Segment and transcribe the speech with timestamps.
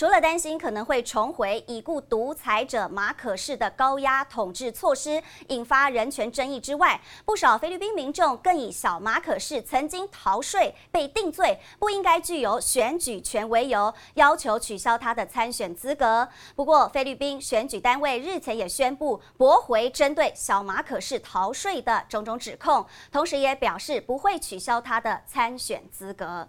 [0.00, 16.26] 除了担心可能会重回已故独裁者马可仕的高压统治措施，引发人权争议之外，不少菲律宾民众更以小马可仕曾经逃税被定罪，不应该具有选举权为由，要求取消他的参选资格。
[16.56, 26.48] 不过，菲律宾选举单位日前也宣布驳回针对小马可仕逃税的种种指控，同时也表示不会取消他的参选资格。